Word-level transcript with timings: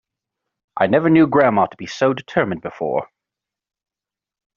I 0.75 0.87
never 0.87 1.11
knew 1.11 1.27
grandma 1.27 1.67
to 1.67 1.77
be 1.77 1.85
so 1.85 2.11
determined 2.11 2.63
before. 2.63 3.07